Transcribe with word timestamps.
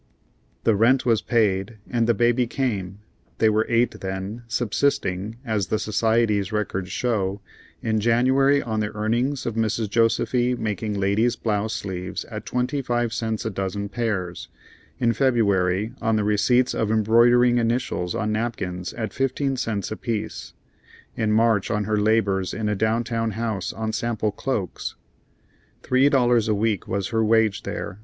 The 0.63 0.75
rent 0.75 1.05
was 1.05 1.21
paid, 1.21 1.77
and 1.87 2.07
the 2.07 2.15
baby 2.15 2.47
came. 2.47 3.01
They 3.37 3.49
were 3.49 3.67
eight 3.69 3.99
then, 4.01 4.41
subsisting, 4.47 5.35
as 5.45 5.67
the 5.67 5.77
society's 5.77 6.51
records 6.51 6.91
show, 6.91 7.39
in 7.83 7.99
January 7.99 8.63
on 8.63 8.79
the 8.79 8.91
earnings 8.95 9.45
of 9.45 9.53
Mrs. 9.53 9.91
Josefy 9.91 10.55
making 10.57 10.99
ladies' 10.99 11.35
blouse 11.35 11.75
sleeves 11.75 12.25
at 12.31 12.47
twenty 12.47 12.81
five 12.81 13.13
cents 13.13 13.45
a 13.45 13.51
dozen 13.51 13.89
pairs, 13.89 14.47
in 14.97 15.13
February 15.13 15.93
on 16.01 16.15
the 16.15 16.23
receipts 16.23 16.73
of 16.73 16.89
embroidering 16.89 17.59
initials 17.59 18.15
on 18.15 18.31
napkins 18.31 18.93
at 18.93 19.13
fifteen 19.13 19.55
cents 19.55 19.91
apiece, 19.91 20.53
in 21.15 21.31
March 21.31 21.69
on 21.69 21.83
her 21.83 21.97
labors 21.99 22.55
in 22.55 22.67
a 22.67 22.75
downtown 22.75 23.33
house 23.37 23.71
on 23.71 23.93
sample 23.93 24.31
cloaks. 24.31 24.95
Three 25.83 26.09
dollars 26.09 26.47
a 26.47 26.55
week 26.55 26.87
was 26.87 27.09
her 27.09 27.23
wage 27.23 27.61
there. 27.61 27.99